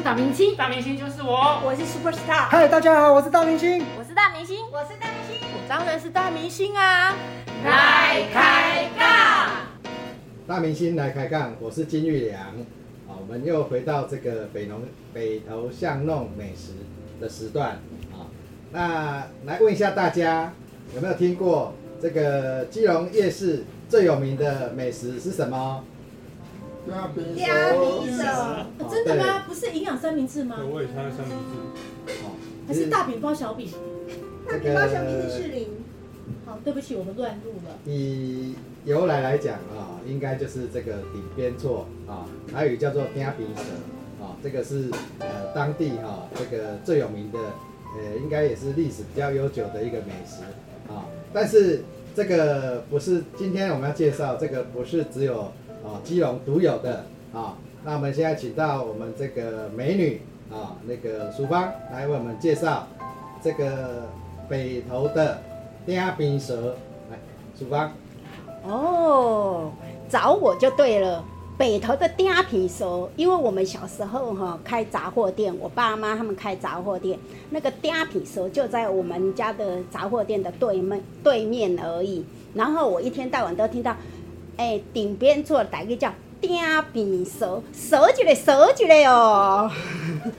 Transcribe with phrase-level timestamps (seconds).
[0.00, 3.84] 是大明星，大明星就是我，我是 super star，嗨，大家好，我是大明星。
[3.98, 5.46] 我是大明星，我是大明星。
[5.52, 7.14] 我当然是大明星啊！
[7.62, 9.50] 来开杠！
[10.46, 12.40] 大明星来开杠，我是金玉良。
[12.40, 14.80] 啊，我们又回到这个北农
[15.12, 16.72] 北投巷弄美食
[17.20, 17.72] 的时段
[18.10, 18.24] 啊。
[18.72, 20.54] 那来问一下大家，
[20.94, 25.84] 有没有听过这个基隆夜市最有名的美食是什么？
[26.88, 29.44] 鸭饼鸭饼手哦真的吗？
[29.46, 30.66] 不是营养三明治吗对，？
[30.70, 32.14] 我也猜三明治。
[32.24, 32.32] 哦，
[32.66, 33.68] 还是大饼包小饼？
[34.48, 35.68] 大饼包小饼是士林，
[36.46, 37.76] 好，对不起，我们乱入了。
[37.84, 43.62] 以由来来讲啊，应该就是这个顶边错啊，还有叫做鸭饼蛇
[44.24, 50.42] 啊，这个是呃当地哈、这个最有名的，呃应该也是历史比较悠久的一个美食
[50.92, 51.04] 啊。
[51.32, 51.84] 但是
[52.16, 55.52] 这个不是今天我们要介绍，这个不是只有
[55.90, 57.04] 啊基隆独有的
[57.34, 57.56] 啊。
[57.84, 60.20] 那我们现在请到我们这个美女
[60.52, 62.86] 啊，那个淑芳来为我们介绍
[63.42, 64.08] 这个
[64.48, 65.42] 北投的
[65.86, 66.76] 鸭饼蛇，
[67.10, 67.18] 来，
[67.58, 67.92] 淑芳。
[68.64, 69.72] 哦，
[70.08, 71.24] 找我就对了。
[71.56, 77.18] 北投的嗲皮蛇，因为我们小时候哈、开杂货店，我爸妈他们开杂货店，
[77.50, 82.24] 那个嗲皮蛇就在我们家的杂货店的对面对面而已。
[82.54, 83.94] 然后我一天到晚都听到，
[84.60, 86.52] 哎，顶边做大个叫丁
[86.92, 89.70] 皮熟，熟起来，熟起来哦。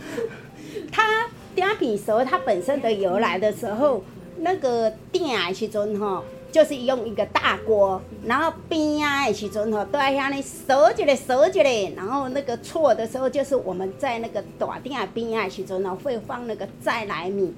[0.93, 4.03] 它丁皮熟它本身的由来的时候，
[4.41, 17.51] 那个鼎的时阵吼，就是用一个大锅，然后边啊的时阵吼，都要遐尼烧一个烧一个，然后那个错的时候，就是我们在那个大鼎的边啊的时阵吼，会放那个再来米，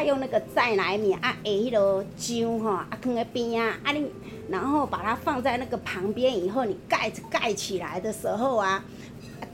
[0.00, 4.10] 他用那个再来米啊，下迄落姜吼，啊放在边啊，啊你，
[4.48, 8.82] 然后把它放在那个旁边以后，你盖子盖起来的时候啊。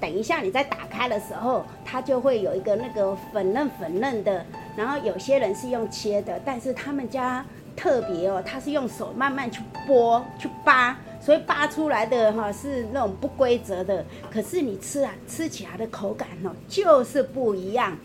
[0.01, 4.47] 等一下，你再打开的时候，它就会有一个那个粉嫩粉嫩的。
[4.77, 7.45] 然后有些人是用切的，但是他们家
[7.75, 14.05] 特别哦，他是用手慢慢去剥去扒，所以扒出来的哈是那种不规则的。
[14.31, 17.99] 可是你吃啊，吃起来的口感哦就是不一样。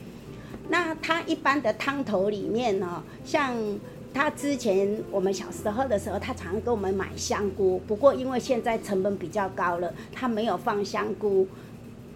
[0.71, 3.53] 那它一般的汤头里面呢、像
[4.13, 11.45] 他之前我们小时候的时候，他常常给我们买香菇，不过因为现在成本比较高了，他没有放香菇。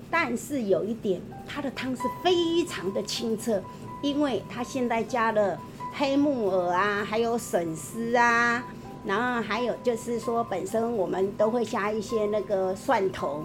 [0.09, 3.61] 但是有一点，它的汤是非常的清澈，
[4.01, 5.59] 因为它现在加了
[5.93, 8.63] 黑木耳啊，还有笋丝啊，
[9.05, 13.43] 然后还有就是说，本身我们都会加一些那个蒜头，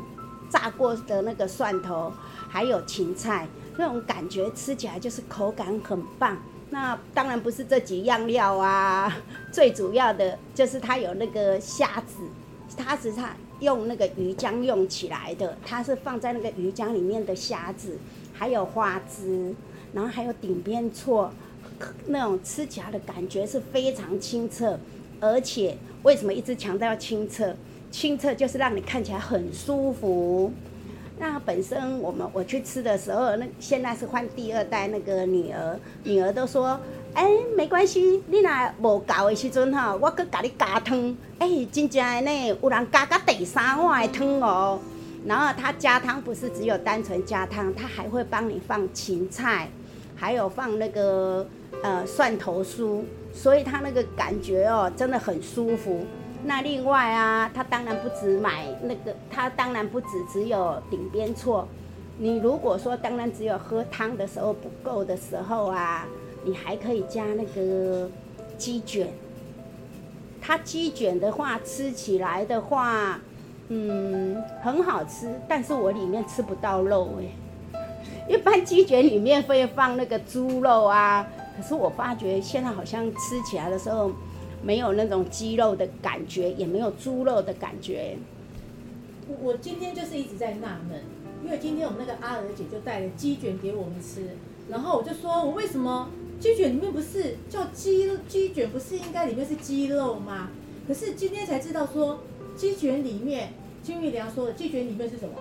[0.49, 2.13] 炸过的那个蒜头，
[2.49, 3.49] 还有芹菜，
[3.81, 6.37] 那种感觉吃起来就是口感很棒。
[6.69, 9.17] 那当然不是这几样料啊，
[9.51, 12.23] 最主要的就是它有那个虾子，
[12.77, 17.99] 它是它用那个鱼浆用起来的，它是放在那个鱼浆里面的虾子，
[18.35, 19.55] 还有花枝，
[19.95, 21.33] 然后还有顶边错，
[22.07, 24.79] 那种吃起来的感觉是非常清澈，
[25.19, 27.57] 而且为什么一直强调清澈？
[27.91, 30.53] 清澈就是让你看起来很舒服。
[31.23, 36.81] 那本身我们我去吃的时候，那现在是换第二代那个女儿，女儿都说，
[37.13, 38.51] 哎、没关系，你若
[38.81, 44.81] 无够的时阵吼，我搁甲你加汤，哎、真正呢，有人加到第三碗的汤哦。
[45.27, 49.69] 然后他加汤不是只有单纯加汤，他还会帮你放芹菜，
[50.17, 51.47] 还有放那个
[51.83, 56.01] 呃蒜头酥，所以他那个感觉哦，真的很舒服。
[56.43, 61.69] 那另外啊，他当然不止买那个，他当然不止只有顶边错。
[62.19, 66.07] 你如果说当然只有喝汤的时候不够的时候啊，
[66.45, 68.11] 你还可以加那个
[68.57, 69.09] 鸡卷。
[70.41, 73.21] 它鸡卷的话，吃起来的话，
[73.69, 77.79] 嗯，很好吃，但是我里面吃不到肉哎、
[78.27, 81.27] 一般鸡卷里面会放那个猪肉啊，
[81.57, 84.11] 可是我发觉现在好像吃起来的时候。
[84.63, 88.17] 没有那种鸡肉的感觉，也没有猪肉的感觉。
[89.29, 91.01] 我我今天就是一直在纳闷，
[91.45, 94.23] 因为今天我们那个阿娥姐就带了鸡卷给我们吃，
[94.69, 100.51] 然后我就说，我为什么鸡卷里面不是叫鸡鸡卷，不是应该里面是鸡肉吗？
[100.87, 102.19] 可是今天才知道说，
[102.57, 103.53] 鸡卷里面
[103.83, 105.35] 金玉良说的鸡卷里面是什么？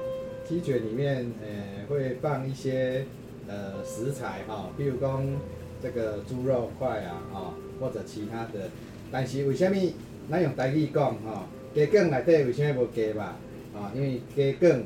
[0.48, 3.06] 鸡卷里面呃会放一些
[3.48, 5.26] 呃食材哈、比如讲
[5.82, 8.70] 这个猪肉块啊哈、或者其他的。
[9.12, 9.76] 但是为什么
[10.30, 11.48] 咱用台语讲哈？
[11.74, 13.36] 鸡梗内底为什么无鸡吧？
[13.76, 14.84] 啊，因为鸡梗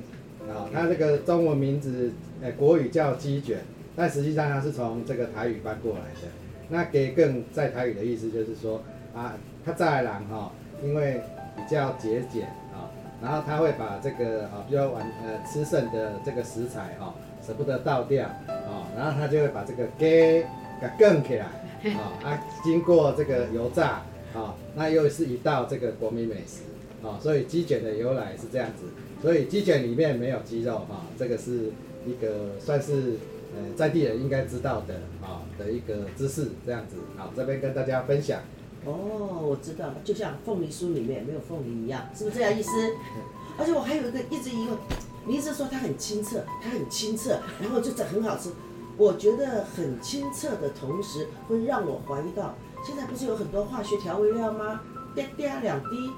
[0.50, 2.12] 啊，它这个中文名字
[2.42, 3.60] 呃国语叫鸡卷，
[3.96, 6.28] 但实际上它是从这个台语搬过来的。
[6.70, 8.82] 那鸡梗在台语的意思就是说
[9.16, 9.36] 啊，
[9.66, 10.52] 它在人哈，
[10.84, 11.22] 因为
[11.56, 12.92] 比较节俭啊，
[13.22, 17.14] 然后他会把这个啊，比较晚呃吃剩的这个食材哈、
[17.46, 20.46] 舍不得倒掉啊、然后他就会把这个给
[20.82, 21.46] 给更起来
[21.94, 24.02] 啊啊，经过这个油炸
[24.34, 26.64] 啊，那又是一道这个国民美食
[27.06, 28.86] 啊，所以鸡卷的由来是这样子，
[29.22, 31.72] 所以鸡卷里面没有鸡肉哈、这个是
[32.06, 33.18] 一个算是
[33.56, 38.42] 呃在地人应该知道的啊的一个知识这样子，好这边跟大家分享。
[38.86, 42.70] 哦，我知道了，就像凤梨酥里面没有凤梨一样，是不是这样意思？
[43.58, 44.78] 而且我还有一个一直疑问，
[45.26, 48.50] 你一直说它很清澈，它很清澈，然后就是很好吃。
[48.98, 54.82] 我觉得很清澈的同时，会让我怀疑到，现在不是有很多化学调味料吗？
[55.16, 56.12] 嗲嗲两滴，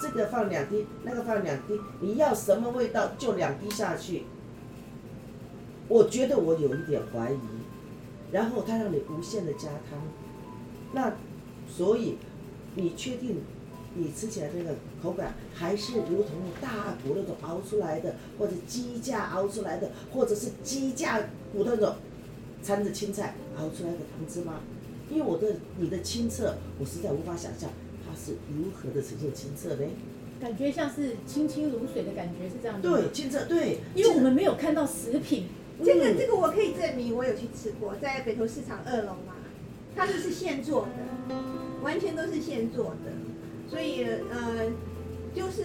[0.00, 4.24] 这个放两滴，那个放两滴，你要什么味道就两滴下去。
[5.88, 7.38] 我觉得我有一点怀疑，
[8.32, 10.00] 然后它让你无限的加汤，
[10.92, 11.12] 那
[11.68, 12.16] 所以
[12.74, 13.42] 你确定
[13.94, 21.20] 你吃起来这个口感还是如同大骨那种熬出来的，或者鸡架熬出来的，或者是鸡架
[21.52, 21.96] 骨头那种
[22.62, 24.60] 掺着青菜熬出来的汤汁吗？
[25.10, 27.70] 因为我的你的清澈，我实在无法想象
[28.06, 29.86] 它是如何的呈现清澈呢？
[30.40, 35.48] 感觉像是清清如水的感觉，是这样子对，，清澈对，因为我们没有看到食品，
[35.84, 39.34] 这个嗯这个我可以证明，我有去吃过，在北投市场二楼嘛，
[39.96, 41.34] 它就是现做的，
[41.82, 43.10] 完全都是现做的，
[43.68, 44.70] 所以呃，
[45.34, 45.64] 就是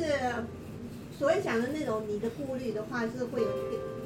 [1.16, 3.48] 所谓讲的那种你的顾虑的话，是会有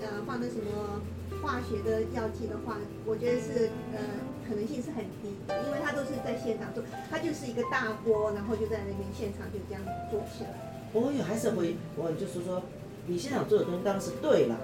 [0.01, 1.01] 呃放的什么
[1.41, 3.99] 化学的药剂的话，我觉得是呃
[4.47, 10.49] 可能性是很低的，因为它都是在现场做，它就是一个大锅，然后就在那边现场就这样做起来。
[10.93, 12.63] 我也还是会，我就是说，
[13.07, 14.55] 你现场做的东西当然是对了，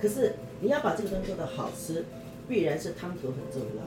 [0.00, 2.04] 可是你要把这个东西做得好吃，
[2.48, 3.82] 必然是汤头很重要。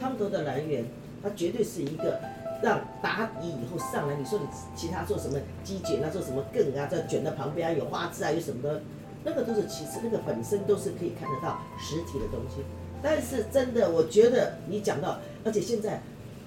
[0.00, 0.84] 汤头的来源，
[1.22, 2.20] 它绝对是一个
[2.60, 8.82] 让打底以后上来，你说你其他做什么鸡卷啊，做什么羹啊，在卷的旁边啊，有花枝啊，有什么的，
[9.24, 12.62] 那个都是其次，那个本身都是可以看得到实体的东西。
[13.02, 16.02] 但是真的，我觉得你讲到，而且现在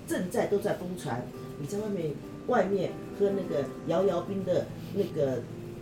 [0.07, 1.25] 正在都在疯传，
[1.59, 2.11] 你在外面
[2.47, 5.37] 外面喝那个摇摇冰的那个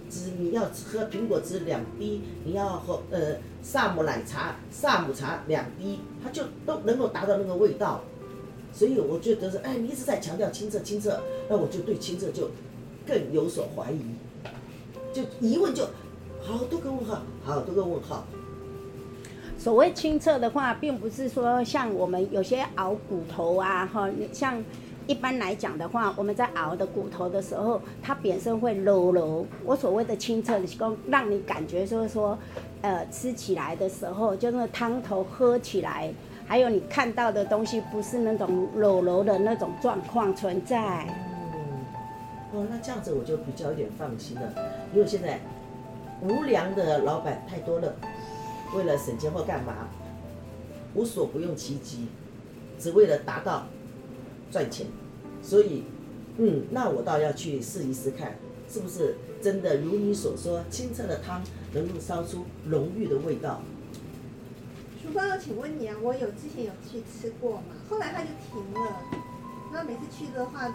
[0.09, 8.01] 汁，你要喝苹果汁两滴，你要喝呃萨姆奶茶、萨姆茶两滴，它就都能够达到那个味道。
[8.71, 11.19] 所以我觉得是，哎，你一直在强调清澈清澈，
[11.49, 12.51] 那我就对清澈就
[13.07, 13.99] 更有所怀疑，
[15.11, 15.83] 就疑问就
[16.43, 18.27] 好多个问号，好多个问号。
[19.69, 24.59] 所谓清澈的话，并不是说像我们有些熬骨头啊，哈，你像
[25.05, 29.45] 一般来讲的话，我们在熬的骨头的时候，它本身会柔柔。
[29.63, 32.35] 我所谓的清澈，是说让你感觉就是说，
[32.81, 36.11] 呃，吃起来的时候，就那个汤头喝起来，
[36.47, 41.05] 还有你看到的东西，不是那种柔柔的那种状况存在。
[42.53, 44.51] 哦，那这样子我就比较有点放心了，
[44.95, 45.39] 因为现在
[46.23, 47.93] 无良的老板太多了，
[48.75, 49.87] 为了省钱或干嘛，
[50.93, 52.07] 无所不用其极，
[52.79, 53.67] 只为了达到
[54.51, 54.87] 赚钱，
[55.41, 55.83] 所以，
[56.37, 58.37] 嗯，那我倒要去试一试看，
[58.69, 61.41] 是不是真的如你所说，清澈的汤
[61.73, 63.61] 能够烧出浓郁的味道。
[65.01, 69.01] 淑芳，请问你啊，我有之前有去吃过嘛，后来它就停了。
[69.71, 70.67] 那每次去的话，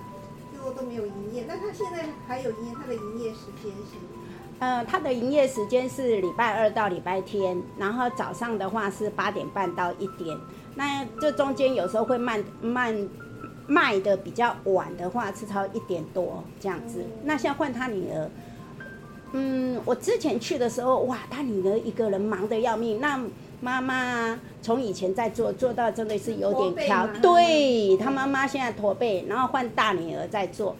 [0.53, 1.45] 就都没有营业。
[1.47, 3.99] 那它现在还有营业，它的营业时间是？
[4.61, 10.37] 呃，它的营业时间是礼拜二到礼拜天，然后早上的话是八点半到一点。
[10.75, 13.09] 那这中间有时候会慢慢
[13.67, 17.05] 卖的比较晚的话，是超一点多这样子。
[17.25, 18.31] 那像换他女儿，
[19.33, 23.01] 嗯，我之前去的时候，哇，他女儿一个人忙得要命。
[23.01, 23.21] 那
[23.61, 30.75] 妈妈从以前在做，做到真的是有点挑驼，对他妈妈现在驼背，然后换大女儿在做。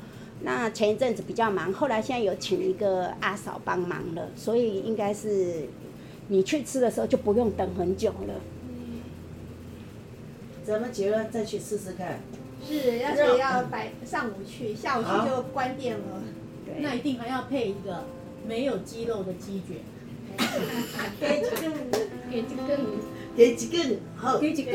[0.45, 5.67] 那前一阵子比较忙，后来现在有请一个阿嫂帮忙了，所以应该是
[6.29, 8.35] 你去吃的时候就不用等很久了。
[10.67, 12.21] 咱们结论再去试试看。
[12.67, 16.23] 是，要是要白上午去，下午去就关店了。
[16.67, 18.05] 对，那一定还要配一个
[18.47, 19.79] 没有鸡肉的鸡卷，
[21.21, 21.77] 给这个
[22.31, 22.83] 给这个
[23.37, 24.73] 给几个好，给几个，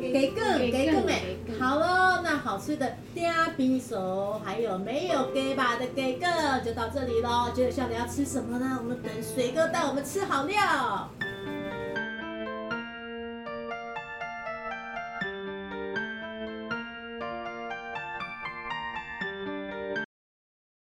[0.00, 6.26] 给个，给个诶，好喽，那好吃的嗲比手，还有没有给吧的给个，
[6.64, 7.50] 就到这里喽。
[7.54, 8.78] 接着下来要吃什么呢？
[8.82, 11.10] 我们等水哥带我们吃好料。